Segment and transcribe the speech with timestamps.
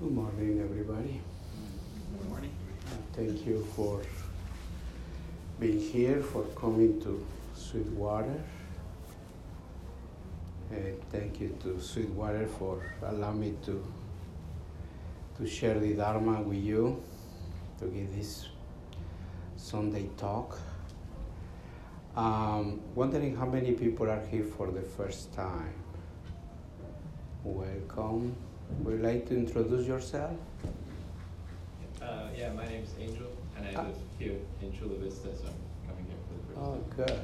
[0.00, 1.20] Good morning, everybody.
[2.16, 2.52] Good morning.
[3.14, 4.00] Thank you for
[5.58, 8.40] being here, for coming to Sweetwater.
[10.70, 13.84] And thank you to Sweetwater for allowing me to,
[15.36, 17.02] to share the Dharma with you,
[17.80, 18.46] to give this
[19.56, 20.60] Sunday talk.
[22.14, 25.74] Um, wondering how many people are here for the first time.
[27.42, 28.36] Welcome.
[28.82, 30.36] Would you like to introduce yourself?
[32.00, 33.26] Uh, yeah, my name is Angel,
[33.56, 33.82] and I Ah.
[33.86, 35.54] live here in Chula Vista, so I'm
[35.88, 36.84] coming here for the first Oh, time.
[36.96, 37.20] good.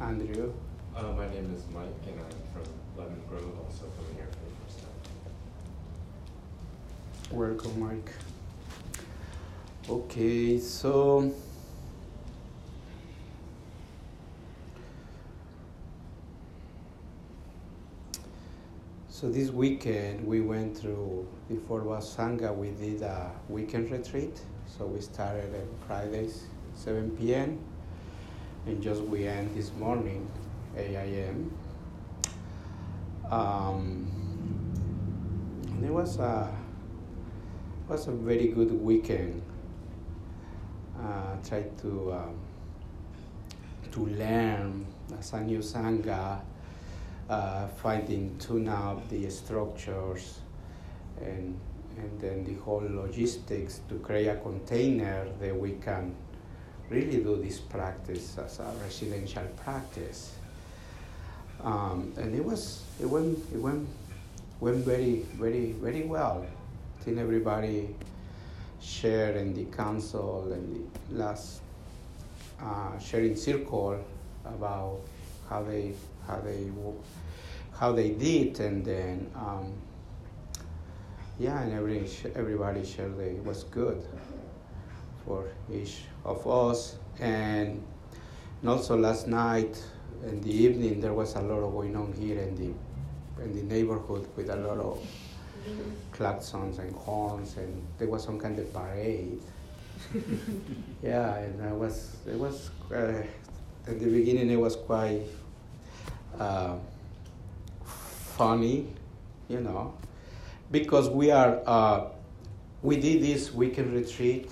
[0.00, 0.52] Andrew?
[0.96, 2.64] Uh, my name is Mike, and I'm from
[2.96, 4.96] Lemon Grove, also coming here for the first time.
[7.38, 8.10] Welcome, Mike.
[9.88, 11.30] Okay, so
[19.16, 22.54] so this weekend we went through before Fort Sangha.
[22.54, 24.42] We did a weekend retreat.
[24.66, 26.42] So we started on Fridays,
[26.74, 27.58] 7 p.m.
[28.66, 30.30] and just we end this morning,
[30.76, 31.50] 8 a.m.
[33.30, 34.06] Um,
[35.64, 36.54] and it was a
[37.88, 39.40] was a very good weekend.
[41.00, 42.38] Uh, tried to um,
[43.92, 44.84] to learn
[45.18, 46.42] as a sangha,
[47.28, 50.38] uh, finding tune up the structures,
[51.20, 51.58] and
[51.98, 56.14] and then the whole logistics to create a container that we can
[56.90, 60.34] really do this practice as a residential practice.
[61.62, 63.88] Um, and it was it went it went
[64.60, 66.46] went very very very well.
[67.00, 67.94] I think everybody
[68.80, 71.60] shared in the council and the last
[72.60, 73.98] uh, sharing circle
[74.44, 75.00] about
[75.48, 75.92] how they
[76.26, 76.70] how they
[77.78, 79.72] how they did and then um,
[81.38, 84.02] yeah and every everybody shared it was good
[85.26, 86.96] for each of us.
[87.18, 87.82] And
[88.60, 89.82] and also last night
[90.24, 93.62] in the evening there was a lot of going on here in the in the
[93.74, 95.06] neighborhood with a lot of
[96.12, 99.40] claxons and horns and there was some kind of parade.
[101.02, 103.22] Yeah and I was it was uh,
[103.86, 105.22] at the beginning it was quite
[106.38, 106.76] uh,
[108.36, 108.86] funny
[109.48, 109.94] you know
[110.70, 112.04] because we are uh,
[112.82, 114.50] we did this weekend retreat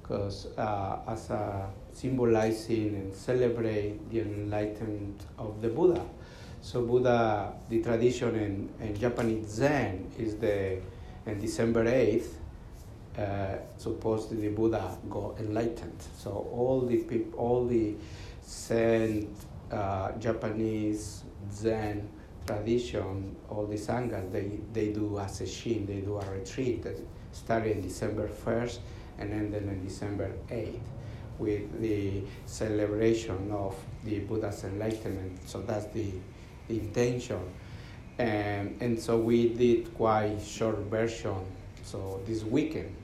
[0.00, 6.04] because uh, as a symbolizing and celebrate the enlightenment of the Buddha.
[6.60, 10.78] So Buddha, the tradition in, in Japanese Zen is the
[11.26, 12.38] on December eighth.
[13.18, 16.02] Uh, supposedly the Buddha got enlightened.
[16.16, 17.94] So all the people, all the
[18.46, 19.28] Zen,
[19.72, 22.08] uh, Japanese Zen
[22.46, 26.98] tradition, all the sanghas, they, they do a session, they do a retreat that
[27.32, 28.80] started December first
[29.18, 30.80] and ended on December eighth
[31.38, 33.74] with the celebration of
[34.04, 35.38] the Buddha's enlightenment.
[35.48, 36.12] So that's the,
[36.68, 37.40] the intention.
[38.18, 41.36] And, and so we did quite short version,
[41.82, 42.94] so this weekend.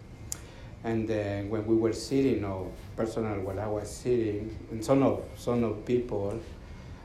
[0.84, 5.24] And then when we were sitting, or personal, when I was sitting, and some of
[5.36, 6.38] some of people,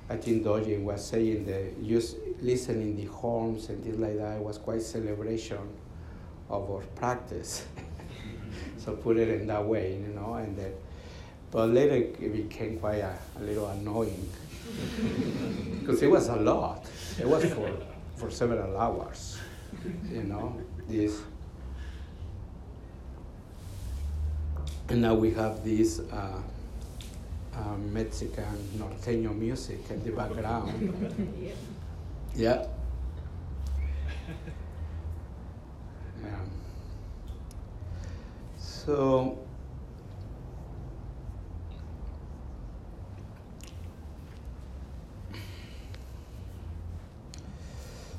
[0.09, 4.57] I think Dojin was saying that just listening the horns and things like that was
[4.57, 5.57] quite celebration
[6.49, 7.65] of our practice.
[8.77, 10.73] so put it in that way, you know, and then
[11.53, 14.27] but later it became quite a, a little annoying
[15.79, 16.83] because it was a lot.
[17.19, 17.71] It was for,
[18.15, 19.37] for several hours,
[20.09, 20.59] you know.
[20.89, 21.21] This,
[24.89, 26.41] and now we have this uh,
[27.55, 30.93] uh, Mexican norteño music in the background.
[32.35, 32.65] Yeah.
[36.23, 36.29] Yeah.
[38.57, 39.37] So.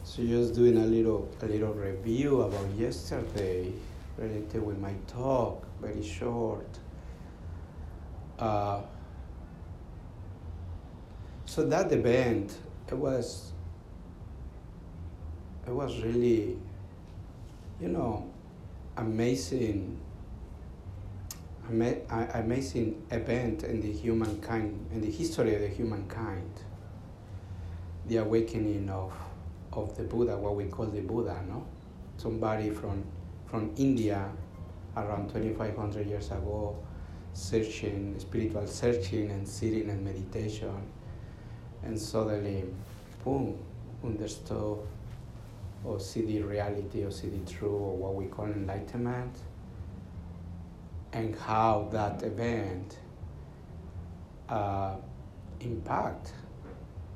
[0.05, 3.73] So just doing a little a little review about yesterday
[4.17, 6.69] related with my talk, very short.
[8.39, 8.81] Uh,
[11.55, 12.59] so that event,
[12.89, 13.53] it was
[15.65, 16.59] it was really,
[17.81, 18.29] you know,
[18.97, 19.97] amazing
[21.71, 22.01] ama-
[22.35, 26.51] amazing event in the humankind in the history of the humankind.
[28.09, 29.13] The awakening of
[29.73, 31.65] of the Buddha, what we call the Buddha, no?
[32.17, 33.05] Somebody from
[33.47, 34.29] from India
[34.97, 36.77] around 2500 years ago
[37.33, 40.91] searching, spiritual searching and sitting and meditation
[41.85, 42.65] and suddenly,
[43.25, 43.59] boom,
[44.03, 44.79] understood
[45.85, 49.37] or see the reality or see the truth or what we call enlightenment
[51.13, 52.99] and how that event
[54.49, 54.97] uh,
[55.61, 56.33] impact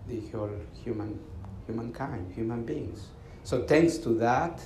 [0.07, 0.51] the whole
[0.85, 1.19] human
[1.67, 3.09] humankind, human beings.
[3.45, 4.61] So thanks to that,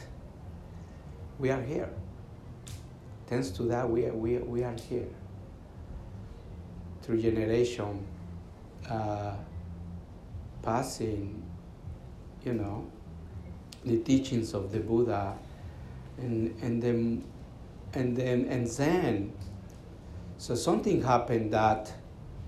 [1.38, 1.90] we are here.
[3.26, 5.08] Thanks to that, we are, we, we are here.
[7.02, 8.06] Through generation,
[8.88, 9.34] uh,
[10.62, 11.42] passing,
[12.44, 12.86] you know,
[13.84, 15.36] the teachings of the Buddha,
[16.18, 17.24] and and then
[17.94, 19.32] and then and then,
[20.38, 21.92] so something happened that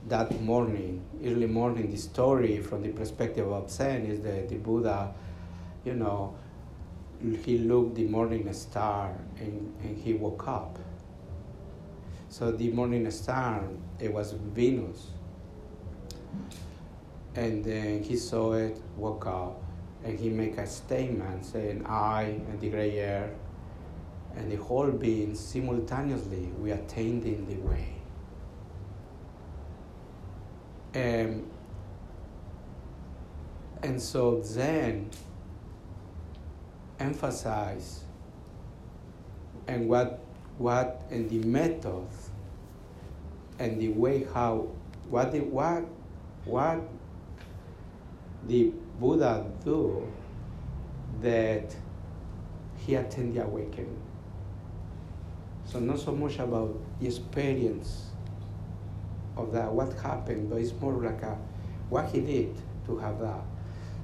[0.08, 1.90] that morning, early morning.
[1.90, 5.14] The story from the perspective of Zen is that the Buddha,
[5.84, 6.36] you know,
[7.44, 10.78] he looked the morning star and, and he woke up.
[12.28, 13.62] So the morning star,
[13.98, 15.06] it was Venus.
[17.36, 19.60] And then he saw it, woke up,
[20.04, 23.30] and he make a statement saying, I and the gray hair
[24.36, 27.88] and the whole being simultaneously we attained in the way.
[30.94, 31.50] And,
[33.82, 35.10] and so then
[37.00, 38.04] emphasize
[39.66, 40.20] and what
[40.58, 42.06] what and the method
[43.58, 44.68] and the way how
[45.10, 45.84] what the what
[46.44, 46.80] what
[48.46, 50.06] the Buddha do
[51.20, 51.74] that
[52.86, 54.00] he attend the awakening.
[55.64, 58.10] So not so much about the experience
[59.36, 61.36] of that, what happened, but it's more like a,
[61.88, 62.54] what he did
[62.86, 63.40] to have that.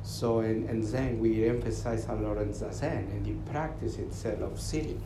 [0.02, 4.60] So and, and then we emphasize a lot on Zazen and the practice itself of
[4.60, 5.02] sitting.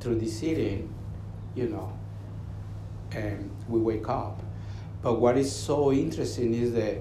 [0.00, 0.92] Through the sitting,
[1.54, 1.92] you know,
[3.12, 4.40] and we wake up.
[5.02, 6.98] But what is so interesting is that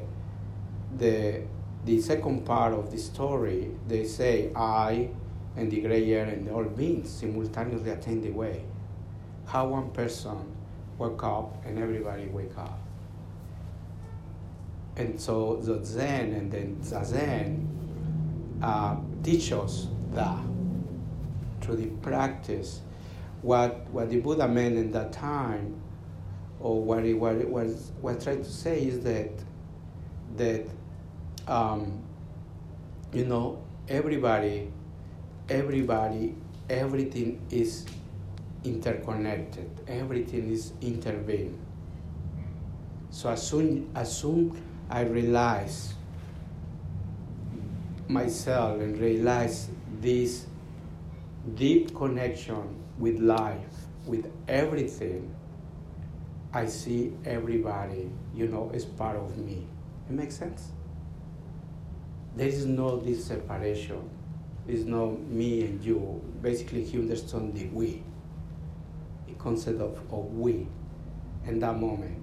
[0.98, 1.42] the
[1.86, 5.10] the second part of the story, they say I
[5.56, 8.64] and the gray hair and all beings simultaneously attain the way.
[9.46, 10.56] How one person
[10.98, 12.80] woke up and everybody wake up.
[14.96, 17.68] And so the Zen and then Zazen
[18.62, 20.40] uh, teach us that
[21.62, 22.82] through the practice.
[23.42, 25.82] What, what the Buddha meant in that time,
[26.60, 29.32] or what he, what it was, I tried to say is that,
[30.38, 30.66] that
[31.48, 32.02] um,
[33.12, 34.72] you know, everybody,
[35.50, 36.36] everybody,
[36.70, 37.86] everything is
[38.64, 39.70] interconnected.
[39.88, 41.60] Everything is intervened.
[43.12, 44.60] So as soon as soon
[44.90, 45.94] I realize
[48.08, 49.70] myself and realize
[50.02, 50.46] this
[51.56, 53.76] deep connection with life,
[54.06, 55.34] with everything,
[56.54, 59.66] I see everybody, you know, as part of me.
[60.10, 60.72] It makes sense?
[62.36, 64.10] There is no this separation.
[64.66, 66.22] There's no me and you.
[66.42, 68.02] Basically, he understood the we,
[69.28, 70.68] the concept of, of we
[71.46, 72.18] in that moment.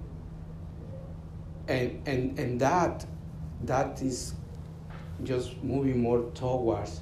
[1.67, 3.05] And, and, and that,
[3.63, 4.33] that is
[5.23, 7.01] just moving more towards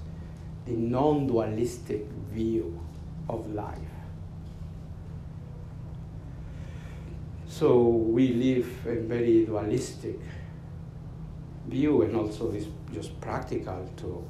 [0.66, 2.80] the non dualistic view
[3.28, 3.78] of life.
[7.48, 10.20] So we live a very dualistic
[11.68, 14.24] view, and also it's just practical too.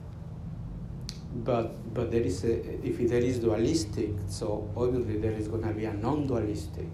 [1.44, 5.74] But but there is a, if there is dualistic, so obviously there is going to
[5.74, 6.88] be a non-dualistic.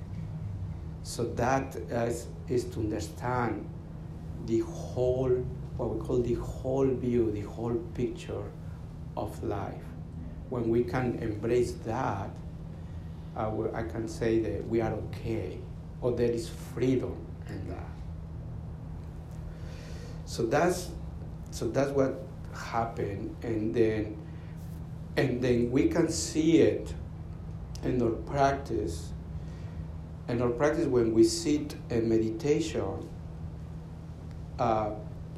[1.04, 3.70] So that is, is to understand
[4.48, 5.30] the whole,
[5.78, 8.44] what we call the whole view, the whole picture
[9.16, 9.84] of life.
[10.50, 12.30] When we can embrace that,
[13.38, 15.60] uh, I can say that we are okay,
[16.02, 17.16] or there is freedom
[17.50, 17.90] in that.
[20.26, 20.90] So that's
[21.56, 22.22] so that's what
[22.54, 24.18] happened, and then
[25.16, 26.94] and then we can see it
[27.82, 29.14] in our practice.
[30.28, 33.08] In our practice, when we sit in meditation,
[34.60, 34.90] uh,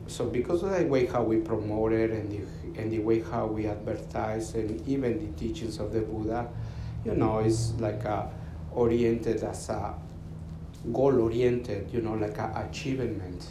[0.08, 3.46] so because of the way how we promote it and the, and the way how
[3.46, 6.50] we advertise and even the teachings of the Buddha,
[7.06, 8.32] you know, it's like a,
[8.72, 9.94] oriented as a
[10.92, 13.46] goal oriented, you know, like a achievement.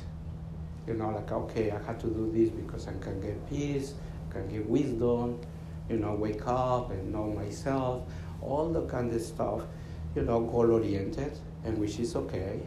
[0.87, 3.95] You know, like okay, I have to do this because I can get peace,
[4.31, 5.41] can get wisdom,
[5.89, 8.05] you know, wake up and know myself,
[8.41, 9.63] all the kind of stuff,
[10.15, 12.61] you know, goal oriented, and which is okay.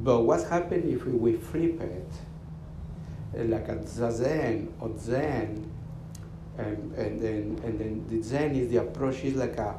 [0.00, 2.12] But what happens if we flip it,
[3.36, 5.70] eh, like a zazen or zen,
[6.56, 9.76] and, and then and then the zen is the approach is like a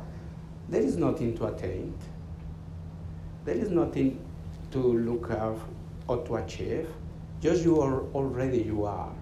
[0.69, 1.93] there is nothing to attain,
[3.45, 4.24] there is nothing
[4.71, 5.55] to look at
[6.07, 6.88] or to achieve,
[7.41, 9.13] just you are already you are.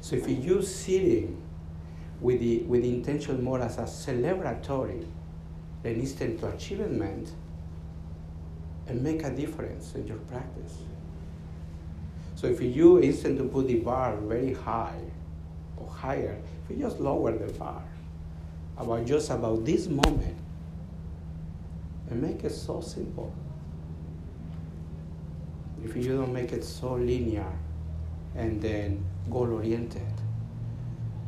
[0.00, 1.40] So if you sitting
[2.20, 5.06] with the, with the intention more as a celebratory
[5.82, 7.32] than instant to achievement,
[8.86, 10.78] and make a difference in your practice.
[12.34, 15.00] So if you instant to put the bar very high
[15.76, 17.82] or higher, if you just lower the bar
[18.76, 20.36] about just about this moment
[22.10, 23.32] and make it so simple.
[25.84, 27.52] If you don't make it so linear
[28.34, 30.02] and then goal oriented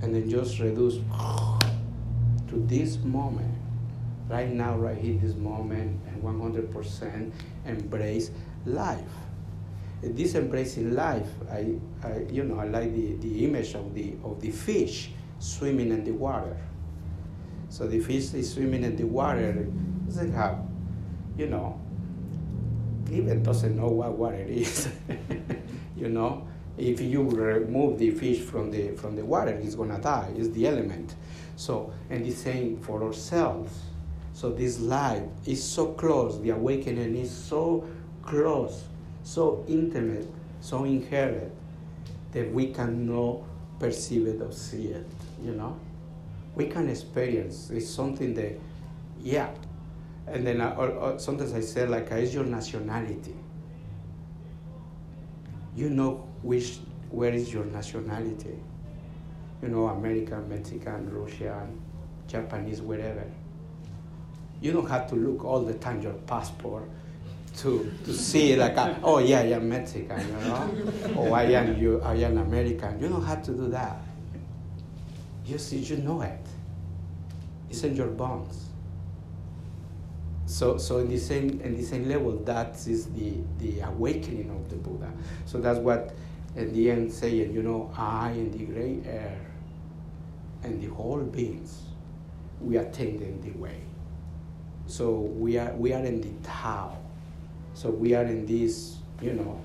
[0.02, 0.94] and then just reduce
[2.48, 3.54] to this moment
[4.28, 7.32] right now right here this moment and 100%
[7.66, 8.30] embrace
[8.64, 9.00] life.
[10.02, 14.40] This embracing life I, I you know i like the, the image of the of
[14.40, 16.56] the fish swimming in the water.
[17.68, 19.66] So the fish is swimming in the water
[20.06, 20.58] doesn't have
[21.36, 21.80] you know
[23.10, 24.88] even doesn't know what water is
[25.96, 26.46] you know?
[26.78, 30.32] If you remove the fish from the from the water it's gonna die.
[30.36, 31.14] It's the element.
[31.56, 33.72] So and the same for ourselves.
[34.34, 36.40] So this life is so close.
[36.40, 37.88] The awakening is so
[38.22, 38.84] close
[39.26, 40.28] so intimate
[40.60, 41.52] so inherent
[42.32, 43.40] that we cannot
[43.80, 45.06] perceive it or see it
[45.42, 45.78] you know?
[46.54, 47.70] We can experience.
[47.70, 48.58] It's something that
[49.20, 49.50] yeah
[50.26, 53.34] and then I, or, or sometimes i say like "Is your nationality.
[55.74, 56.78] You know which
[57.10, 58.58] where is your nationality.
[59.62, 61.80] You know american mexican russian
[62.26, 63.24] japanese wherever.
[64.60, 66.88] You don't have to look all the time your passport
[67.58, 71.16] to, to see like oh yeah I am Mexican you know?
[71.16, 73.00] Or oh, I am you I am American.
[73.00, 73.98] You don't have to do that.
[75.46, 76.46] You see you know it.
[77.70, 78.65] It's in your bones
[80.46, 84.68] so so in the same in the same level that is the the awakening of
[84.70, 85.10] the Buddha
[85.44, 86.14] so that's what
[86.54, 89.38] in the end saying you know I in the great air
[90.62, 91.82] and the whole beings
[92.60, 93.80] we are tending the way
[94.86, 96.96] so we are we are in the Tao.
[97.74, 99.60] So we are in this, you know,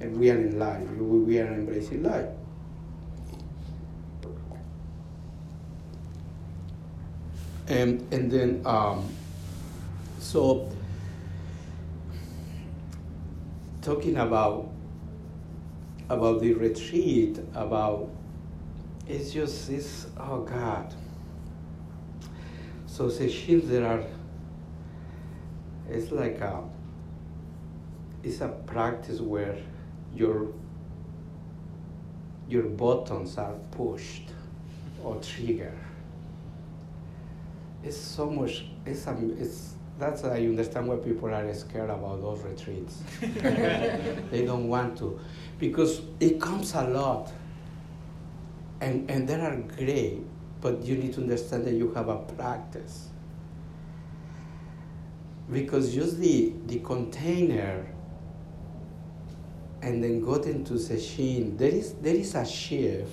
[0.00, 0.86] and we are in life.
[0.90, 2.26] We, we are embracing life.
[7.66, 9.08] And and then um,
[10.24, 10.66] so
[13.82, 14.70] talking about
[16.08, 18.08] about the retreat, about
[19.06, 20.94] it's just this oh God.
[22.86, 24.02] So sessions there are
[25.90, 26.62] it's like a
[28.22, 29.58] it's a practice where
[30.14, 30.48] your
[32.48, 34.30] your buttons are pushed
[35.02, 35.78] or triggered.
[37.82, 38.64] It's so much.
[38.86, 43.02] It's a, it's that's why I understand why people are scared about those retreats.
[43.20, 45.18] they don't want to,
[45.58, 47.32] because it comes a lot.
[48.80, 50.20] And and they are great,
[50.60, 53.08] but you need to understand that you have a practice
[55.50, 57.86] because use the, the container
[59.82, 63.12] and then got into sesshin, there is, there is a shift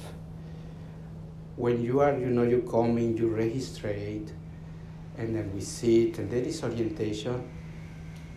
[1.58, 4.32] when you are, you know, you come in, you registrate,
[5.18, 7.44] and then we sit, and there is orientation,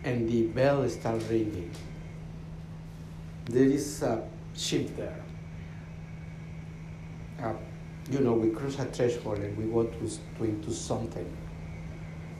[0.04, 1.70] and the bell starts ringing.
[3.46, 5.22] There is a shift there.
[7.42, 7.52] Uh,
[8.10, 11.30] you know, we cross a threshold and we go to, to into something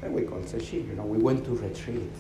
[0.05, 2.13] and we call sesshin, you know, we went to retreat.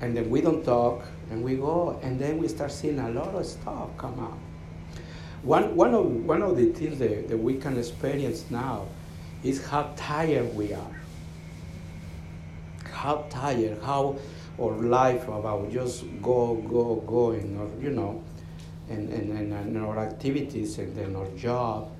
[0.00, 3.34] And then we don't talk, and we go, and then we start seeing a lot
[3.34, 4.36] of stuff come up.
[5.42, 8.86] One, one, of, one of the things that, that we can experience now
[9.42, 10.96] is how tired we are.
[12.84, 14.16] How tired, how
[14.60, 18.22] our life about just go, go, going, or, you know,
[18.88, 21.90] and, and, and, and our activities and then our job.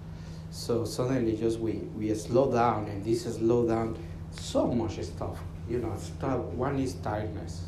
[0.51, 3.97] So suddenly just we, we slow down, and this slow down
[4.31, 5.39] so much stuff.
[5.69, 6.41] You know, stuff.
[6.41, 7.63] One is tiredness.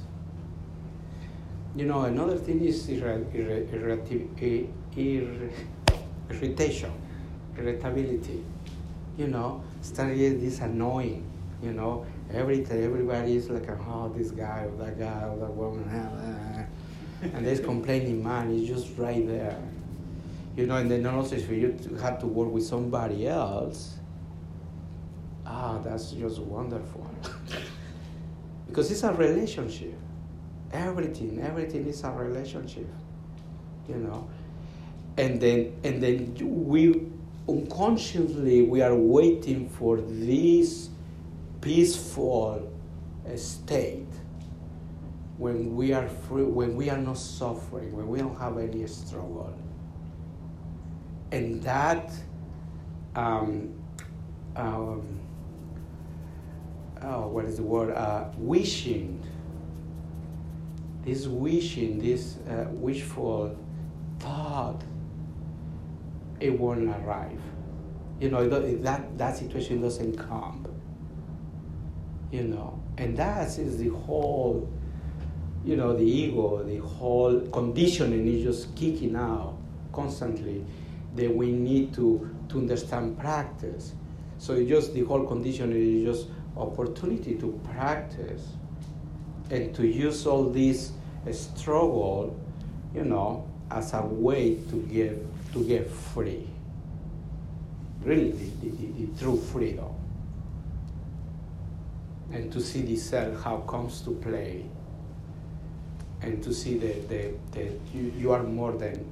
[1.74, 3.72] You know, another thing is irra- irra-
[6.30, 6.92] irritation,
[7.56, 8.44] irritability.
[9.16, 11.30] You know, starting this annoying.
[11.62, 15.88] You know, every everybody is like, oh, this guy or that guy or that woman,
[15.90, 16.64] ah, ah,
[17.22, 17.28] ah.
[17.32, 19.58] and there's complaining man is just right there.
[20.56, 23.94] You know, and then also if you have to work with somebody else,
[25.46, 27.08] ah, that's just wonderful.
[28.66, 29.94] because it's a relationship.
[30.72, 32.88] Everything, everything is a relationship.
[33.88, 34.28] You know?
[35.16, 36.34] And then and then
[36.66, 37.08] we
[37.48, 40.90] unconsciously we are waiting for this
[41.60, 42.70] peaceful
[43.36, 44.06] state
[45.38, 49.54] when we are free, when we are not suffering, when we don't have any struggle.
[51.34, 52.12] and that
[53.16, 53.74] um,
[54.54, 55.20] um,
[57.02, 57.90] oh, what is the word?
[57.90, 59.20] Uh, wishing.
[61.02, 63.58] This wishing, this uh, wishful
[64.20, 64.82] thought,
[66.40, 67.40] it won't arrive.
[68.20, 70.66] You know, that, that situation doesn't come.
[72.30, 74.68] You know, and that is the whole,
[75.64, 79.56] you know, the ego, the whole conditioning is just kicking out
[79.92, 80.64] constantly
[81.14, 83.92] that we need to, to understand practice.
[84.38, 88.48] So just the whole conditioning is just opportunity to practice
[89.50, 90.92] and to use all this
[91.30, 92.38] struggle,
[92.94, 96.46] you know, as a way to get to get free.
[98.02, 99.94] Really, the, the, the true freedom.
[102.30, 104.66] And to see the self how comes to play.
[106.20, 107.34] And to see that,
[107.94, 109.06] you, you are more than,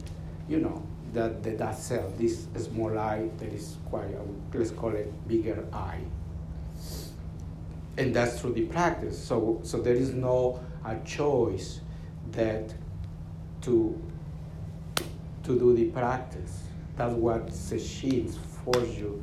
[0.49, 0.82] you know,
[1.14, 4.08] that, that, that self, this small I that is quite,
[4.52, 5.99] let's call it bigger I
[7.96, 9.22] and that's through the practice.
[9.22, 11.80] So, so there is no a choice
[12.32, 12.72] that
[13.62, 14.00] to
[15.44, 16.62] to do the practice.
[16.96, 19.22] That's what sesshins force you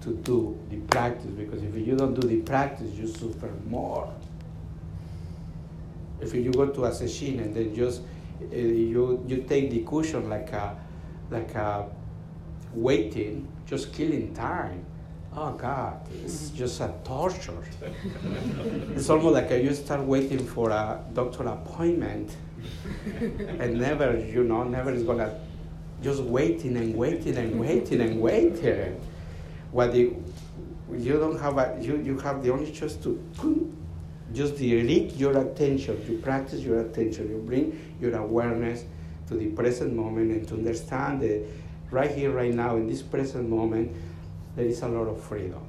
[0.00, 4.12] to do the practice because if you don't do the practice, you suffer more.
[6.20, 8.02] If you go to a sesshin and then just
[8.42, 10.76] uh, you you take the cushion like a
[11.30, 11.88] like a
[12.74, 14.84] waiting, just killing time
[15.38, 17.62] oh God, it's just a torture.
[18.94, 22.36] it's almost like you start waiting for a doctor appointment
[23.60, 25.38] and never, you know, never is gonna
[26.02, 29.00] just waiting and waiting and waiting and waiting.
[29.72, 30.22] What you,
[30.92, 33.74] you don't have a, you, you have the only choice to
[34.32, 38.84] just direct your attention, to practice your attention, you bring your awareness
[39.26, 41.44] to the present moment and to understand that
[41.90, 43.94] right here, right now, in this present moment,
[44.56, 45.60] there is a lot of freedom.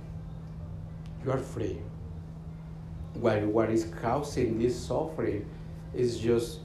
[1.23, 1.77] You are free.
[3.13, 5.49] While what is causing this suffering
[5.93, 6.59] is just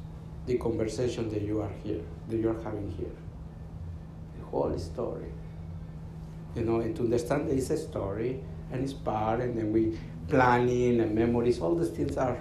[0.47, 3.17] the conversation that you are here, that you are having here.
[4.39, 5.33] The whole story.
[6.55, 11.01] You know, and to understand is a story and it's part, and then we planning
[11.01, 12.39] and memories, all these things are,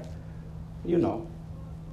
[0.86, 1.28] you know,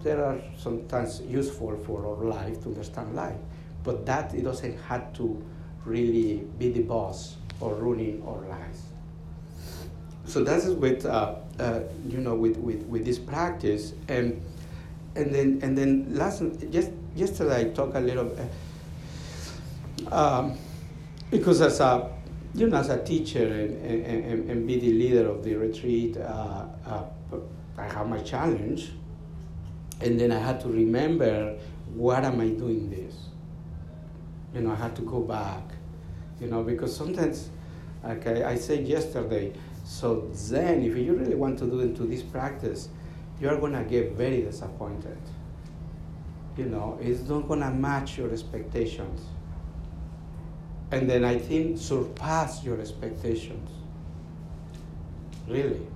[0.02, 3.36] they are sometimes useful for our life to understand life.
[3.82, 5.42] But that it doesn't have to
[5.84, 8.82] really be the boss or ruining our lives.
[10.24, 14.40] So that's with uh, uh, you know with, with, with this practice and
[15.16, 18.30] and then and then last just yesterday I talked a little
[20.10, 20.58] uh, um,
[21.30, 22.10] because as a
[22.54, 26.66] you know as a teacher and, and, and be the leader of the retreat uh,
[26.86, 27.04] uh,
[27.78, 28.92] I have my challenge
[30.00, 31.58] and then I had to remember
[31.94, 33.14] what am I doing this?
[34.54, 35.62] You know I had to go back
[36.40, 37.50] you know, because sometimes,
[38.02, 39.52] like I, I said yesterday,
[39.84, 42.88] so then if you really want to do into this practice,
[43.40, 45.18] you're gonna get very disappointed.
[46.56, 49.20] You know, it's not gonna match your expectations.
[50.92, 53.70] And then I think surpass your expectations.
[55.48, 55.86] Really.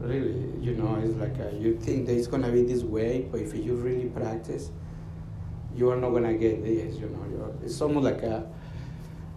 [0.00, 3.40] Really, you know, it's like a, you think that it's gonna be this way, but
[3.40, 4.70] if you really practice,
[5.74, 6.96] you are not gonna get this.
[6.96, 8.46] You know, it's almost like a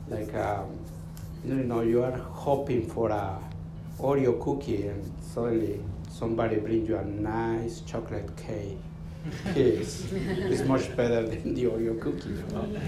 [0.08, 0.78] like um,
[1.46, 3.40] you know you are hoping for a
[4.00, 5.80] Oreo cookie and suddenly
[6.12, 8.78] somebody brings you a nice chocolate cake.
[9.56, 12.30] it's, it's much better than the Oreo cookie.
[12.30, 12.80] You know?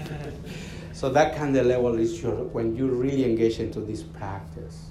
[0.92, 4.86] so that kind of level is your when you really engage into this practice.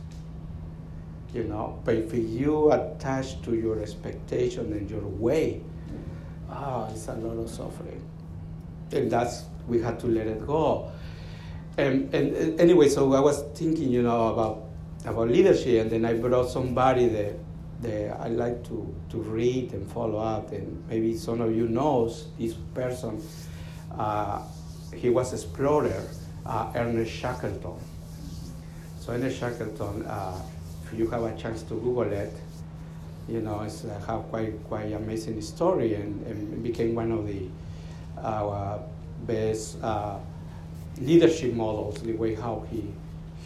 [1.33, 5.61] You know, but if you attach to your expectation and your way,
[6.49, 8.03] ah, oh, it's a lot of suffering.
[8.91, 10.91] And that's we had to let it go
[11.77, 14.65] and, and, and, anyway, so I was thinking, you know, about
[15.05, 17.33] about leadership, and then I brought somebody that,
[17.85, 22.53] I like to, to read and follow up, and maybe some of you knows this
[22.73, 23.21] person.
[23.97, 24.41] Uh,
[24.95, 26.03] he was explorer,
[26.45, 27.79] uh, Ernest Shackleton.
[28.99, 30.41] So Ernest Shackleton, uh,
[30.85, 32.33] if you have a chance to Google it,
[33.27, 37.47] you know, it's uh, have quite quite amazing story, and, and became one of the
[38.21, 38.79] uh,
[39.25, 40.17] best uh,
[40.99, 42.83] leadership models, the way how he,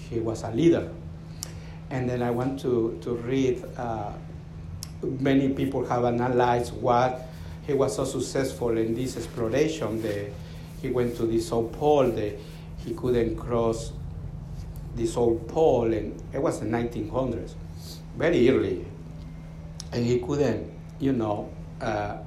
[0.10, 0.92] he was a leader.
[1.90, 4.12] And then I want to, to read, uh,
[5.02, 7.28] many people have analyzed what
[7.66, 10.02] he was so successful in this exploration.
[10.02, 10.30] The,
[10.82, 12.36] he went to the South Pole, the,
[12.78, 13.92] he couldn't cross
[14.96, 17.54] the South Pole, and it was in 1900s,
[18.16, 18.86] very early.
[19.92, 21.50] And he couldn't, you know,
[21.82, 22.18] uh,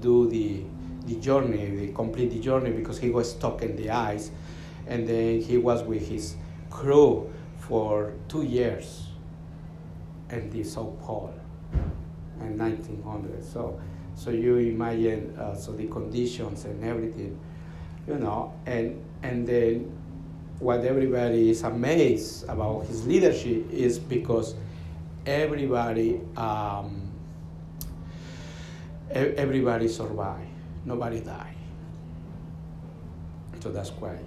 [0.00, 0.62] do the
[1.06, 4.32] the journey, the complete the journey because he was stuck in the ice.
[4.86, 6.36] and then he was with his
[6.70, 9.06] crew for two years
[10.30, 11.34] in the South Pole
[12.46, 13.44] in 1900.
[13.44, 13.80] So,
[14.14, 17.38] so you imagine uh, so the conditions and everything,
[18.08, 19.92] you know, and and then
[20.58, 24.54] what everybody is amazed about his leadership is because
[25.26, 27.06] everybody um,
[29.10, 30.48] everybody survived,
[30.84, 31.54] nobody died.
[33.60, 34.18] So that's quite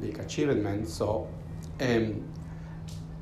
[0.00, 0.88] big achievement.
[0.88, 1.28] So,
[1.80, 2.24] um,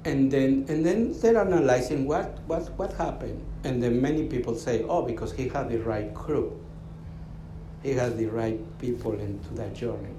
[0.05, 3.45] and then and then they're analyzing what, what, what happened.
[3.67, 6.57] And then many people say, oh, because he had the right crew.
[7.83, 10.15] He has the right people into that journey.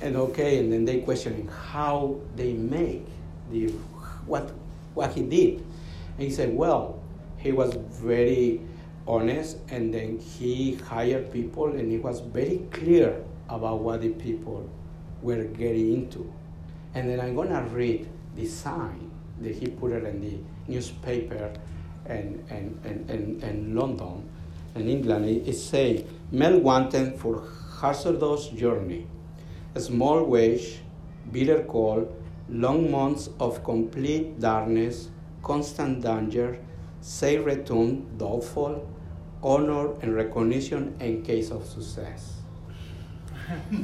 [0.00, 3.06] And okay, and then they questioning how they make
[3.52, 3.68] the
[4.26, 4.50] what
[4.94, 5.58] what he did.
[6.18, 7.00] And he said, well,
[7.38, 8.60] he was very
[9.06, 14.68] honest and then he hired people and he was very clear about what the people
[15.22, 16.32] were getting into.
[16.94, 19.08] And then I'm gonna read the sign
[19.40, 21.52] that he put it in the newspaper
[22.08, 24.28] in, in, in, in, in London,
[24.74, 25.24] in England.
[25.26, 27.42] It, it say, male wanted for
[27.80, 29.06] hazardous journey,
[29.74, 30.80] a small wage,
[31.30, 32.12] bitter cold,
[32.48, 35.08] long months of complete darkness,
[35.42, 36.58] constant danger,
[37.00, 38.88] safe return, doubtful,
[39.42, 42.34] honor and recognition in case of success.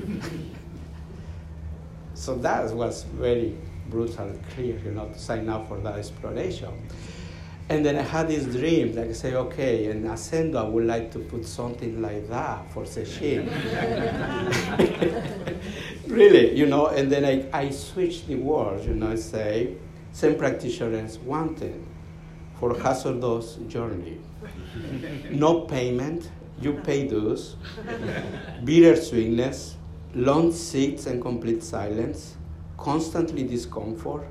[2.14, 3.56] so that was very
[3.90, 6.88] brutal, clear, you know, to sign up for that exploration.
[7.70, 11.10] And then I had this dream, like I say, okay, in Ascendo, I would like
[11.12, 13.46] to put something like that for sesshin.
[16.06, 19.74] really, you know, and then I, I switched the words, you know, I say,
[20.12, 21.84] same practitioners wanted
[22.58, 24.18] for hazardous journey.
[25.30, 27.56] No payment, you pay dues,
[28.64, 29.76] bitter sweetness,
[30.14, 32.36] long seats and complete silence,
[32.78, 34.26] constantly discomfort,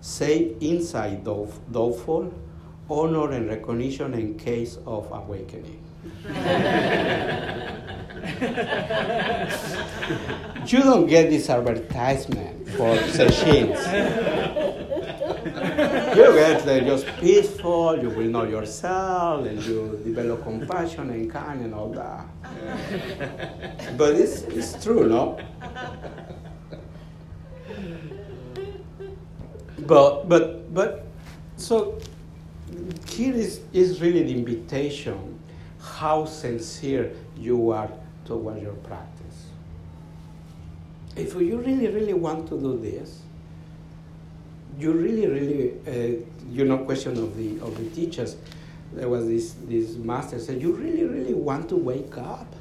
[0.00, 2.32] say inside doubtful,
[2.90, 5.82] honor and recognition in case of awakening.
[10.66, 13.78] you don't get this advertisement for sessions.
[16.16, 21.64] you get uh, just peaceful, you will know yourself, and you develop compassion and kind
[21.64, 22.26] and all that.
[23.96, 25.38] but it's, it's true, no?
[29.86, 31.06] But, but, but,
[31.56, 31.98] so
[33.08, 35.38] here is, is really the invitation
[35.80, 37.90] how sincere you are
[38.24, 39.46] toward your practice.
[41.16, 43.22] If you really, really want to do this,
[44.78, 48.36] you really, really, uh, you know, question of the of the teachers.
[48.92, 52.54] There was this this master said, you really, really want to wake up,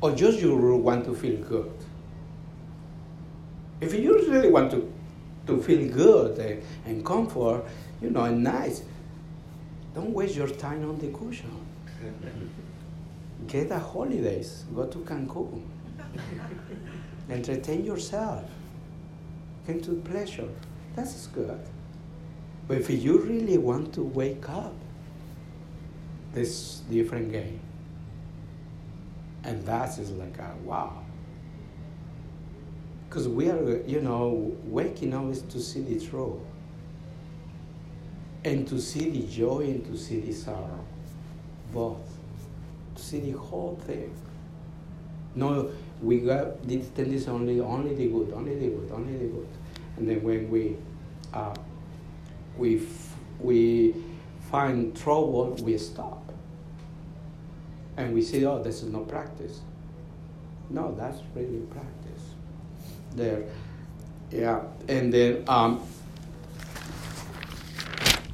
[0.00, 1.72] or just you want to feel good.
[3.80, 4.92] If you really want to
[5.46, 7.64] to feel good and, and comfort,
[8.02, 8.82] you know, and nice,
[9.96, 11.50] don't waste your time on the cushion.
[13.46, 14.66] Get a holidays.
[14.74, 15.62] Go to Cancun.
[17.30, 18.44] Entertain yourself.
[19.66, 20.50] Get to pleasure.
[20.94, 21.58] That's good.
[22.68, 24.74] But if you really want to wake up,
[26.34, 27.60] this different game.
[29.44, 31.04] And that is like a wow.
[33.08, 36.42] Because we are, you know, waking up is to see the truth.
[38.46, 40.84] And to see the joy and to see the sorrow.
[41.74, 41.98] Both.
[42.94, 44.14] To see the whole thing.
[45.34, 49.48] No, we got this tendency only, only the good, only the good, only the good.
[49.96, 50.76] And then when we,
[51.34, 51.56] uh,
[52.56, 53.96] we, f- we
[54.48, 56.32] find trouble, we stop.
[57.96, 59.60] And we say, oh, this is no practice.
[60.70, 62.22] No, that's really practice.
[63.16, 63.42] There.
[64.30, 64.62] Yeah.
[64.86, 65.82] And then um,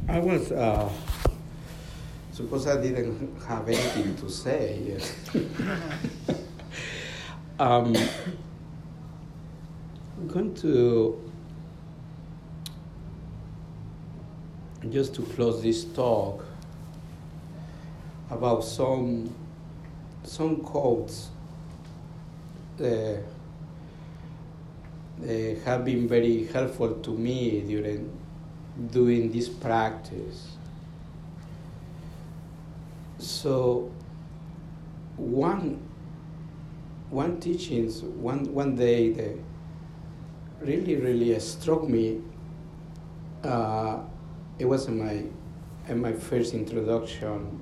[0.09, 0.91] I was, uh,
[2.33, 4.99] suppose I didn't have anything to say.
[7.59, 7.97] um,
[10.19, 11.19] I'm going to
[14.91, 16.45] just to close this talk
[18.31, 19.33] about some
[20.25, 21.29] some quotes
[22.81, 23.15] uh,
[25.65, 28.11] have been very helpful to me during
[28.91, 30.57] doing this practice.
[33.19, 33.91] So
[35.17, 35.81] one
[37.11, 39.39] one teachings one one day that
[40.61, 42.21] really really struck me.
[43.45, 44.01] Uh,
[44.59, 45.25] it was in my
[45.89, 47.61] in my first introduction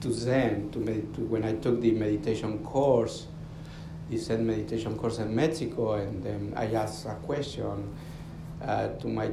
[0.00, 3.26] to Zen to, med- to when I took the meditation course.
[4.10, 7.94] this Zen meditation course in Mexico, and then I asked a question
[8.60, 9.30] uh, to my,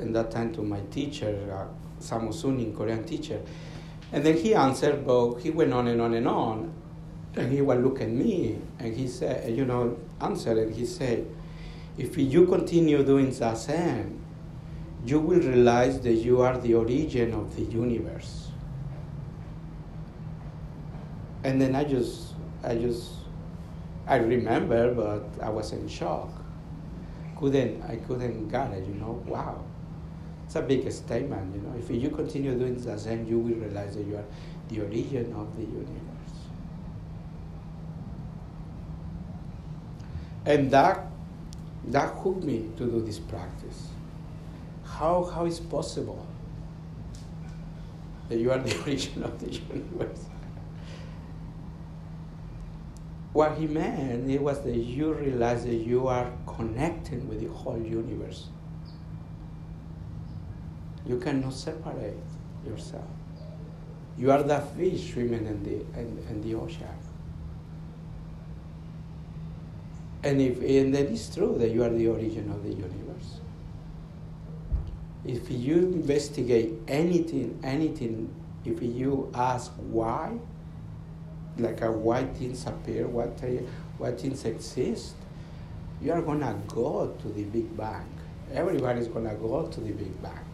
[0.00, 3.40] in that time to my teacher, uh, Samu Korean teacher,
[4.12, 6.72] and then he answered, but he went on and on and on,
[7.36, 11.26] and he would look at me, and he said, you know, answered, and he said,
[11.96, 14.18] if you continue doing zazen,
[15.04, 18.48] you will realize that you are the origin of the universe.
[21.44, 23.12] And then I just, I just,
[24.06, 26.30] I remember, but I was in shock.
[27.38, 29.64] Couldn't, I couldn't get it, you know, wow.
[30.50, 31.78] It's a big statement, you know.
[31.78, 34.24] If you continue doing Zazen, you will realize that you are
[34.68, 35.94] the origin of the universe.
[40.44, 41.06] And that,
[41.86, 43.90] that hooked me to do this practice.
[44.84, 46.26] How, how is possible
[48.28, 50.24] that you are the origin of the universe?
[53.32, 57.78] what he meant it was that you realize that you are connecting with the whole
[57.80, 58.48] universe.
[61.10, 62.14] You cannot separate
[62.64, 63.10] yourself.
[64.16, 66.86] You are the fish swimming in the, in, in the ocean.
[70.22, 73.40] And if and that is true that you are the origin of the universe.
[75.24, 78.32] If you investigate anything, anything,
[78.64, 80.38] if you ask why,
[81.58, 83.30] like a why things appear, what,
[83.98, 85.16] why things exist,
[86.00, 88.06] you are gonna go to the Big Bang.
[88.54, 90.49] Everybody's gonna go to the Big Bang.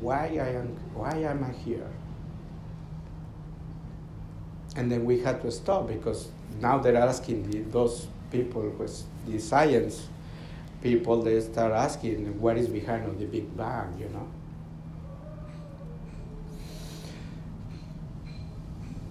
[0.00, 1.88] Why I am why am I here?
[4.76, 6.28] And then we had to stop because
[6.60, 10.08] now they're asking the, those people, with the science
[10.82, 14.28] people, they start asking what is behind of the Big Bang, you know.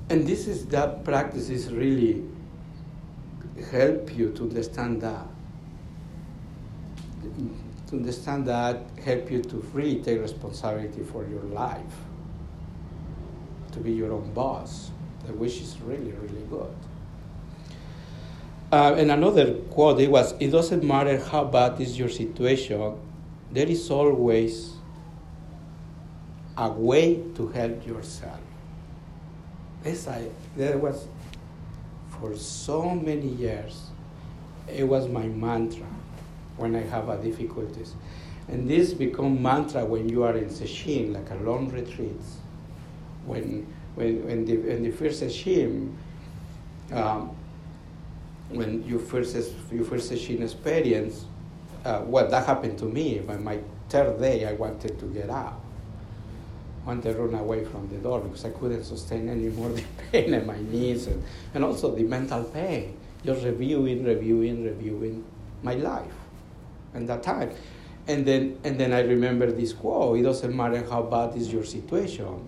[0.09, 2.23] And this is that practice is really
[3.71, 5.25] help you to understand that.
[7.87, 11.95] To understand that, help you to really take responsibility for your life,
[13.73, 14.89] to be your own boss,
[15.37, 16.73] which is really, really good.
[18.71, 22.95] Uh, and another quote it was, "It doesn't matter how bad is your situation,
[23.51, 24.73] there is always
[26.57, 28.39] a way to help yourself."
[29.83, 31.07] This I there was
[32.09, 33.91] for so many years.
[34.67, 35.85] It was my mantra
[36.57, 37.93] when I have a difficulties,
[38.47, 42.21] and this become mantra when you are in sesshin, like a long retreat.
[43.25, 45.93] When when when the, when the first sesshin,
[46.91, 47.35] um,
[48.49, 49.35] when you first
[49.71, 51.25] your first sesshin experience,
[51.83, 53.19] uh, well that happened to me.
[53.19, 55.61] By my third day, I wanted to get out
[56.85, 60.33] wanted to run away from the door because I couldn't sustain any more the pain
[60.33, 62.95] in my knees and, and also the mental pain.
[63.25, 65.25] Just reviewing, reviewing, reviewing
[65.63, 66.13] my life
[66.95, 67.51] and that time.
[68.07, 71.63] And then, and then I remember this quote it doesn't matter how bad is your
[71.63, 72.47] situation,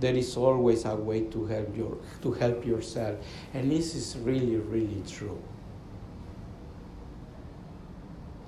[0.00, 3.18] there is always a way to help, your, to help yourself.
[3.54, 5.40] And this is really, really true.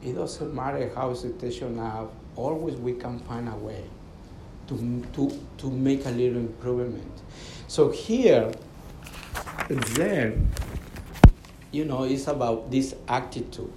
[0.02, 3.82] It doesn't matter how situation have, always we can find a way
[4.68, 7.22] to, to, to make a little improvement.
[7.66, 8.52] So here,
[9.68, 10.50] then,
[11.72, 13.72] you know, it's about this attitude,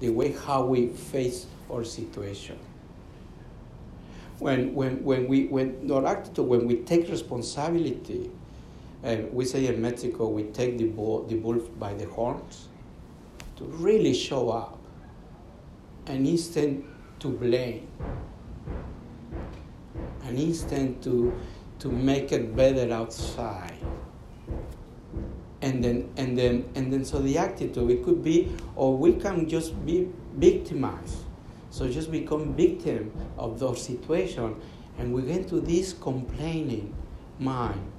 [0.00, 2.58] the way how we face our situation.
[4.38, 8.30] When, when, when we, when our attitude, when we take responsibility,
[9.02, 12.68] and we say in Mexico, we take the bull, the bull by the horns,
[13.56, 14.78] to really show up,
[16.06, 16.82] and instead
[17.20, 17.88] to blame,
[20.24, 21.32] an instant to
[21.78, 23.74] to make it better outside
[25.66, 29.48] and then and then and then so the attitude it could be or we can
[29.48, 31.18] just be victimized.
[31.70, 34.54] So just become victim of those situation
[34.98, 36.94] and we get to this complaining
[37.38, 37.92] mind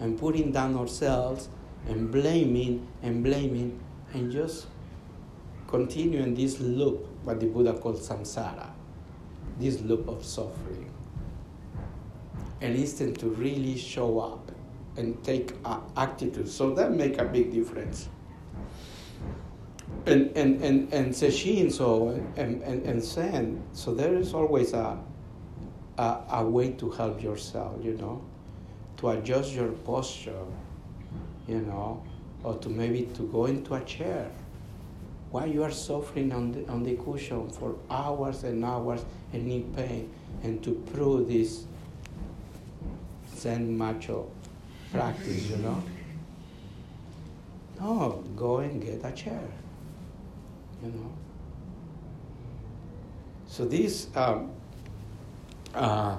[0.00, 1.48] and putting down ourselves
[1.88, 3.80] and blaming and blaming
[4.12, 4.66] and just
[5.66, 8.68] continuing this loop what the buddha called samsara
[9.58, 10.90] this loop of suffering.
[12.60, 14.41] An instant to really show up
[14.96, 15.54] and take
[15.96, 16.48] attitude.
[16.48, 18.08] So that make a big difference.
[20.06, 24.98] And and and and sesshin so and and and zen so there is always a,
[25.98, 28.20] a a way to help yourself, you know,
[28.96, 30.44] to adjust your posture,
[31.46, 32.02] you know,
[32.42, 34.28] or to maybe to go into a chair.
[35.30, 39.74] Why you are suffering on the on the cushion for hours and hours and need
[39.76, 41.64] pain, and to prove this
[43.36, 44.28] Zen macho
[44.92, 45.82] practice, you know.
[47.80, 49.42] No, go and get a chair.
[50.82, 51.12] You know.
[53.46, 54.50] So this, um,
[55.74, 56.16] uh,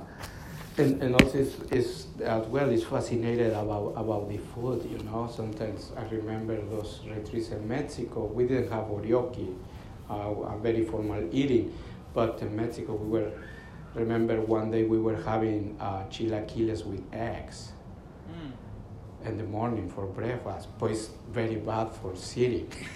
[0.78, 4.88] and, and also is, is as well is fascinated about about the food.
[4.90, 8.26] You know, sometimes I remember those retreats in Mexico.
[8.26, 9.54] We didn't have oryoki,
[10.10, 11.74] uh, a very formal eating,
[12.14, 13.32] but in Mexico we were.
[13.96, 17.74] Remember one day we were having uh, chilaquiles with eggs
[18.30, 18.52] Mm.
[19.26, 22.70] In the morning for breakfast, but it's very bad for sitting.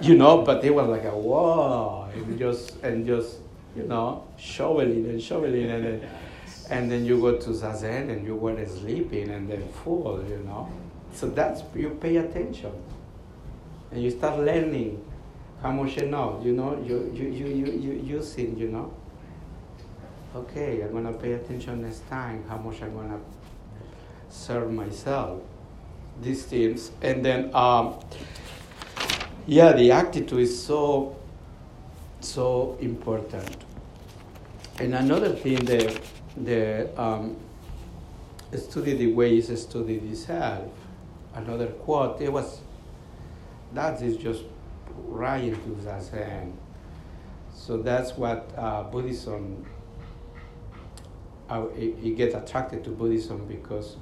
[0.00, 3.38] you know, but it was like a whoa, and just and just
[3.76, 6.08] you know shoveling and shoveling, and then
[6.70, 10.68] and then you go to zazen and you were sleeping and then full, you know.
[11.12, 12.72] So that's you pay attention,
[13.90, 15.04] and you start learning
[15.62, 16.40] how much you know.
[16.44, 18.92] You know, you you you you, you using, you know.
[20.34, 22.42] Okay, I'm gonna pay attention next time.
[22.48, 23.20] How much I'm gonna
[24.28, 25.40] serve myself.
[26.20, 28.00] These things, and then um,
[29.46, 31.16] yeah, the attitude is so
[32.20, 33.64] so important.
[34.80, 36.00] And another thing, the
[36.36, 37.36] the um,
[38.56, 40.68] study the way is study the self.
[41.34, 42.20] Another quote.
[42.20, 42.60] It was
[43.72, 44.42] that is just
[45.06, 46.52] right into Zazen.
[47.54, 49.64] So that's what uh, Buddhism.
[51.48, 53.96] I, I get attracted to Buddhism because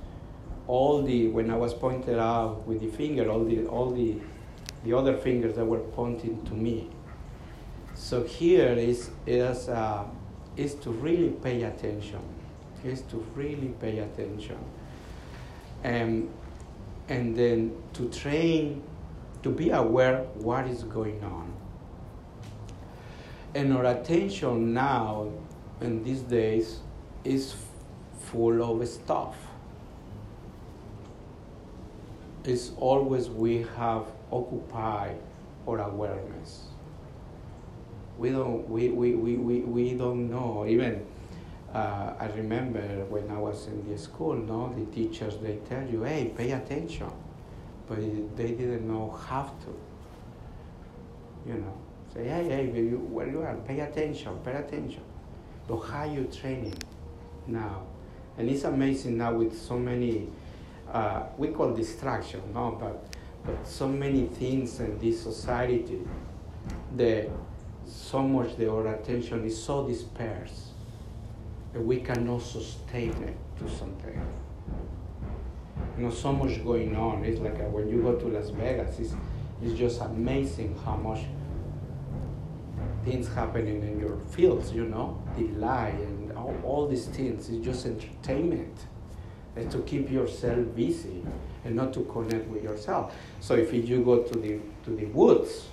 [0.66, 4.16] all the when I was pointed out with the finger, all the all the
[4.84, 6.88] the other fingers that were pointing to me.
[7.94, 10.04] So here is is uh,
[10.56, 12.20] is to really pay attention,
[12.84, 14.58] is to really pay attention,
[15.82, 16.32] and
[17.08, 18.82] and then to train
[19.42, 21.52] to be aware what is going on.
[23.54, 25.28] And our attention now
[25.80, 26.78] in these days
[27.24, 27.54] is
[28.20, 29.36] full of stuff.
[32.44, 35.18] It's always we have occupied
[35.68, 36.64] our awareness.
[38.18, 41.06] We don't we, we, we, we, we don't know even
[41.72, 46.02] uh, I remember when I was in the school, no, the teachers they tell you,
[46.02, 47.10] hey, pay attention,
[47.88, 47.98] but
[48.36, 51.50] they didn't know how to.
[51.50, 51.74] You know,
[52.12, 55.02] say, hey, hey, where you are, pay attention, pay attention.
[55.66, 56.74] But how you training
[57.46, 57.82] now?
[58.38, 60.28] And it's amazing now with so many,
[60.92, 63.04] uh, we call distraction, no, but
[63.44, 66.00] but so many things in this society,
[66.96, 67.28] the
[67.86, 70.68] so much the our attention is so dispersed
[71.72, 74.20] that we cannot sustain it to something.
[75.98, 77.24] You know, so much going on.
[77.24, 79.14] It's like uh, when you go to Las Vegas, it's,
[79.62, 81.20] it's just amazing how much
[83.04, 85.48] things happening in your fields, you know, the
[86.42, 87.48] all, all these things.
[87.48, 88.76] is just entertainment.
[89.56, 91.22] It's to keep yourself busy
[91.64, 93.14] and not to connect with yourself.
[93.40, 95.68] So if you go to the to the woods,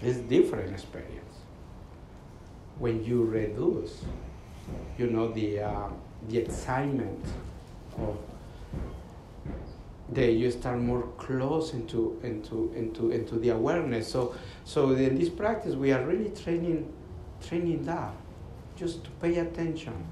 [0.00, 1.34] it's different experience.
[2.78, 4.04] When you reduce,
[4.98, 5.88] you know, the uh,
[6.28, 7.24] the excitement
[7.98, 8.18] of
[10.10, 14.06] that you start more close into into into into the awareness.
[14.06, 16.92] So so in this practice we are really training
[17.40, 18.14] training that
[18.76, 20.06] just to pay attention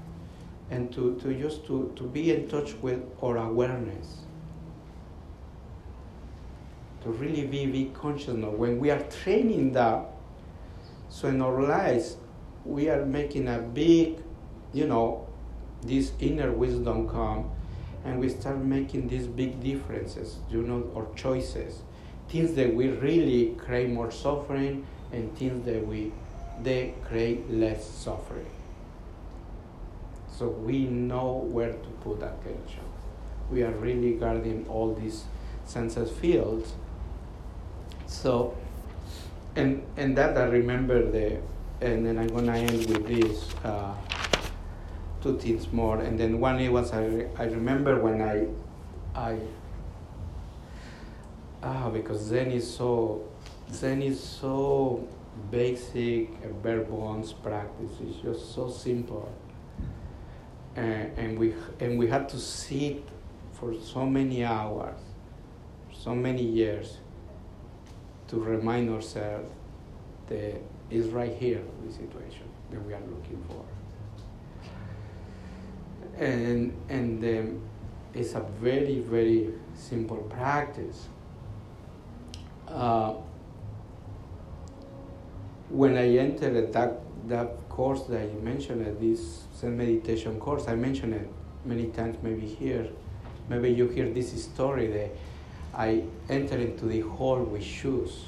[0.71, 4.19] and to, to just to, to be in touch with our awareness.
[7.03, 10.05] To really be, be conscious of when we are training that
[11.09, 12.17] so in our lives
[12.65, 14.17] we are making a big
[14.73, 15.27] you know
[15.83, 17.49] this inner wisdom come
[18.05, 21.81] and we start making these big differences, you know, or choices.
[22.29, 26.11] Things that we really create more suffering and things that we
[26.63, 28.54] they create less suffering.
[30.37, 32.83] So we know where to put attention.
[33.51, 35.23] We are really guarding all these
[35.65, 36.73] senses fields.
[38.07, 38.55] So
[39.55, 41.39] and and that I remember the
[41.81, 43.53] and then I'm gonna end with this.
[43.63, 43.93] Uh,
[45.25, 48.45] two things more, and then one it was I, I remember when I
[49.15, 49.39] I
[51.63, 53.23] ah because Zen is so
[53.71, 55.07] Zen is so
[55.49, 56.29] basic,
[56.61, 57.93] bare bones practice.
[58.05, 59.27] It's just so simple,
[60.75, 63.07] and, we and we had to sit
[63.53, 64.99] for so many hours,
[65.93, 66.97] so many years,
[68.27, 69.51] to remind ourselves
[70.27, 70.61] that
[70.91, 73.65] it's right here the situation that we are looking for
[76.17, 77.61] and and um,
[78.13, 81.07] it's a very very simple practice.
[82.67, 83.13] Uh,
[85.69, 90.75] when I entered that that course that you mentioned, uh, this Zen meditation course, I
[90.75, 91.29] mentioned it
[91.63, 92.87] many times, maybe here.
[93.49, 95.11] maybe you hear this story that
[95.73, 98.25] I entered into the hall with shoes.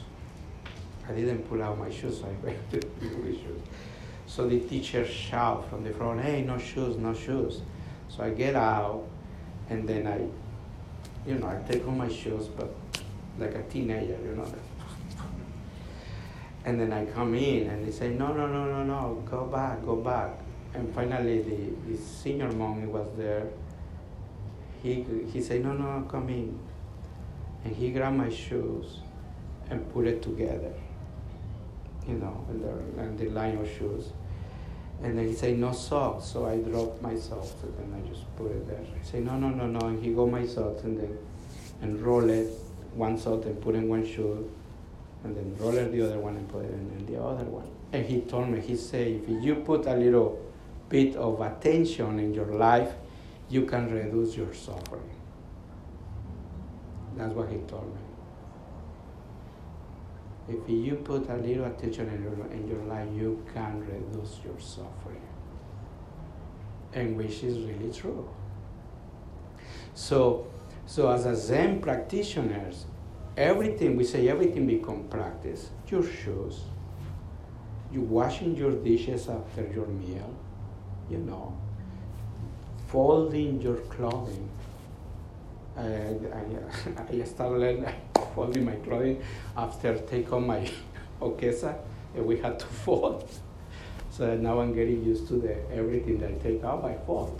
[1.08, 3.62] I didn't pull out my shoes, I went with shoes.
[4.28, 7.62] So the teacher shout from the front, hey, no shoes, no shoes.
[8.10, 9.04] So I get out
[9.70, 10.20] and then I,
[11.28, 12.74] you know, I take off my shoes, but
[13.39, 14.45] like a teenager, you know.
[16.68, 19.86] And then I come in and they say, no, no, no, no, no, go back,
[19.86, 20.32] go back.
[20.74, 23.47] And finally the, the senior monk was there.
[24.84, 26.59] He, he said, no, no, come in.
[27.63, 28.99] And he grabbed my shoes
[29.70, 30.74] and put it together,
[32.05, 34.09] you know, and the, and the line of shoes.
[35.01, 36.26] And then he said, no socks.
[36.26, 38.84] So I dropped my socks and I just put it there.
[39.03, 39.88] Say, no, no, no, no.
[39.88, 41.18] And he got my socks and then
[41.82, 42.49] and roll it,
[42.93, 44.51] one sock and put in one shoe,
[45.28, 47.67] and then roll it the other one and put it in the other one.
[47.91, 50.39] And he told me, he said, if you put a little
[50.88, 52.93] bit of attention in your life,
[53.49, 55.09] you can reduce your suffering.
[57.17, 58.01] That's what he told me.
[60.49, 64.57] If you put a little attention in your, in your life, you can reduce your
[64.59, 65.21] suffering.
[66.93, 68.30] And which is really true.
[69.93, 70.47] So,
[70.86, 72.86] so as a Zen practitioners,
[73.38, 75.69] everything, we say everything become practice.
[75.89, 76.61] Your shoes,
[77.91, 80.33] you washing your dishes after your meal,
[81.09, 81.55] you know,
[82.88, 84.49] folding your clothing.
[85.77, 87.85] I, I, I started learning
[88.33, 89.21] folding my clothing
[89.55, 90.69] after take on my
[91.21, 91.75] okesa
[92.15, 93.29] and we had to fold.
[94.09, 97.39] So now I'm getting used to the everything that I take out, I fold.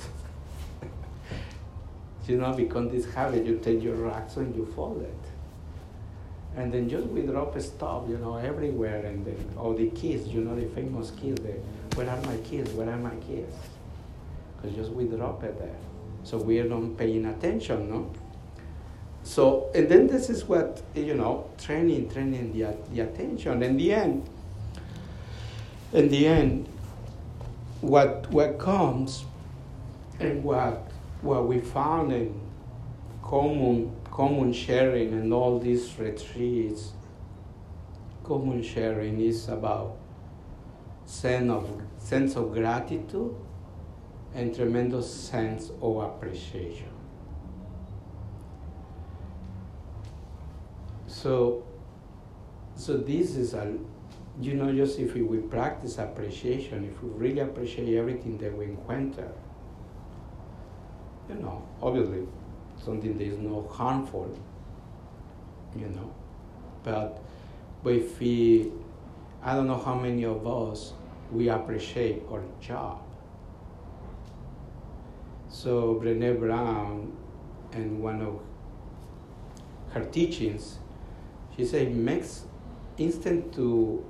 [2.28, 5.37] you know, become this habit, you take your rakusu and you fold it.
[6.58, 10.42] And then just we drop stuff, you know, everywhere and then all the kids, you
[10.42, 11.54] know, the famous kids, the,
[11.96, 13.56] where are my kids, where are my kids?
[14.56, 15.76] Because just we drop it there.
[16.24, 18.12] So we are not paying attention, no?
[19.24, 23.62] So, and then this is what, you know, training, training the, the attention.
[23.62, 24.28] In the end,
[25.94, 26.68] in the end,
[27.82, 29.26] what, what comes
[30.20, 30.90] and what,
[31.22, 32.40] what we found in
[33.22, 36.94] common, common sharing and all these retreats,
[38.24, 39.96] common sharing is about
[41.06, 43.36] sense of, sense of gratitude
[44.34, 46.90] and tremendous sense of appreciation.
[51.06, 51.64] So,
[52.76, 53.78] so this is a,
[54.42, 59.32] you know, just if we practice appreciation, if we really appreciate everything that we encounter,
[61.30, 62.26] you know, obviously
[62.88, 64.28] something that is not harmful,
[65.76, 66.10] you know,
[66.84, 67.22] but
[67.84, 68.72] but if we,
[69.44, 70.94] I don't know how many of us
[71.32, 73.02] we appreciate our job.
[75.50, 77.12] So Brené Brown,
[77.74, 78.40] and one of
[79.94, 80.80] her teachings,
[81.56, 82.44] she said, makes
[82.98, 84.04] instant to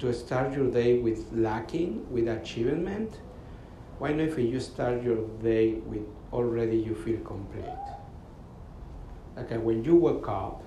[0.00, 3.20] to start your day with lacking, with achievement.
[3.98, 6.02] Why not if you start your day with
[6.34, 7.64] already you feel complete?
[9.36, 10.62] Like uh, when you wake up,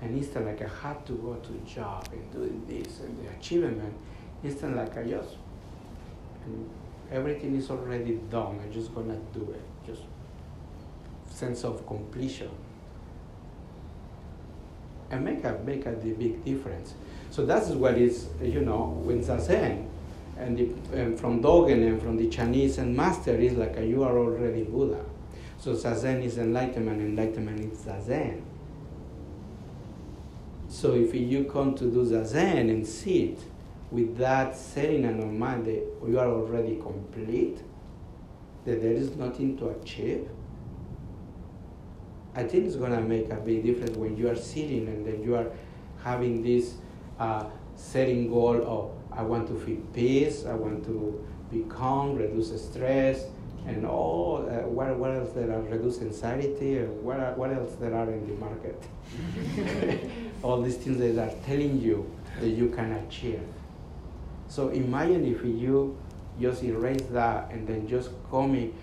[0.00, 3.94] and instant like I had to go to job and doing this and the achievement,
[4.42, 5.36] instant like I just
[7.10, 8.60] everything is already done.
[8.62, 9.86] I'm just gonna do it.
[9.86, 10.02] Just
[11.30, 12.50] sense of completion
[15.10, 16.94] and make a make a big difference.
[17.30, 19.88] So that's what is you know when zazen,
[20.38, 24.02] and, the, and from Dogen and from the Chinese and master is like a, you
[24.02, 25.04] are already Buddha.
[25.58, 28.42] So zazen is enlightenment, enlightenment is zazen.
[30.68, 33.38] So if you come to do zazen and sit
[33.90, 37.58] with that setting in your mind that you are already complete,
[38.64, 40.28] that there is nothing to achieve,
[42.34, 45.22] I think it's going to make a big difference when you are sitting and then
[45.22, 45.46] you are
[46.02, 46.74] having this
[47.20, 47.44] uh,
[47.76, 53.24] setting goal of I want to feel peace, I want to be calm, reduce stress,
[53.66, 57.74] and all uh, what, what else there are reduce anxiety, and what, are, what else
[57.80, 58.82] there are in the market.
[60.42, 62.10] all these things that are telling you
[62.40, 63.40] that you can achieve.
[64.48, 65.96] So imagine if you
[66.40, 68.76] just erase that and then just coming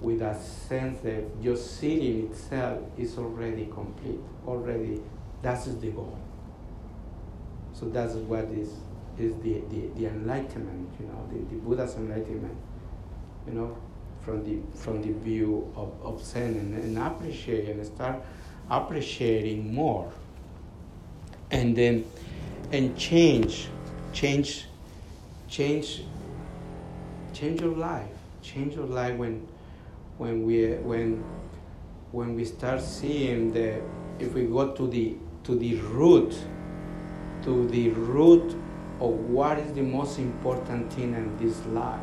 [0.00, 5.00] with a sense that just sitting itself is already complete, already,
[5.42, 6.18] that's the goal.
[7.72, 8.70] So that's what is,
[9.18, 12.56] is the, the, the enlightenment, you know, the, the Buddha's enlightenment,
[13.46, 13.76] you know,
[14.24, 18.16] from the, from the view of, of Zen and, and appreciate and start
[18.70, 20.12] appreciating more.
[21.50, 22.06] And then,
[22.72, 23.68] and change,
[24.12, 24.66] change,
[25.48, 26.04] change,
[27.34, 28.08] change your life.
[28.42, 29.46] Change your life when
[30.18, 31.22] when we when
[32.12, 33.80] when we start seeing the,
[34.18, 36.36] if we go to the to the root,
[37.42, 38.54] to the root
[39.02, 42.00] of what is the most important thing in this life.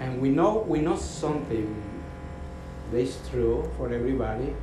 [0.00, 1.68] And we know we know something
[2.90, 4.54] that is true for everybody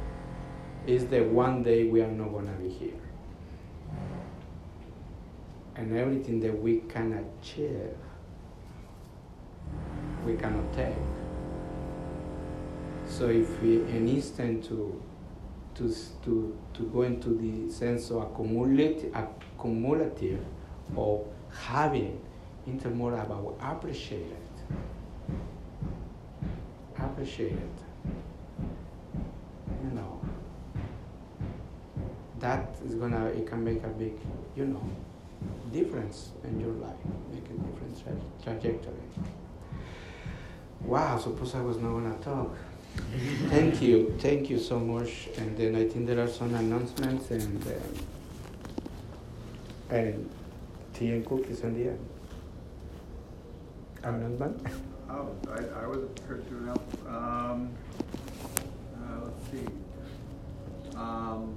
[0.88, 3.02] is that one day we are not gonna be here.
[5.76, 7.96] And everything that we can achieve,
[10.26, 10.96] we cannot take.
[13.08, 15.04] So if we an instant to
[15.76, 20.40] to to to go into the sense of accumulative accumulative
[20.96, 22.20] of having
[22.66, 24.42] into more about appreciate it.
[26.98, 27.78] Appreciate it.
[29.84, 30.20] You know.
[32.40, 34.14] That is gonna it can make a big,
[34.56, 34.84] you know,
[35.72, 36.96] difference in your life,
[37.32, 38.94] make a different tra- trajectory.
[40.82, 42.56] Wow, suppose I was not gonna talk.
[43.50, 44.16] Thank you.
[44.20, 45.30] Thank you so much.
[45.38, 47.72] And then I think there are some announcements and um,
[49.90, 50.30] and
[50.94, 52.10] tea and cookies on the end.
[54.04, 54.62] Announcement?
[55.08, 56.96] Oh, I, I wasn't prepared to announce.
[57.08, 57.70] Um,
[58.98, 59.68] uh, let's see.
[60.98, 61.56] Um,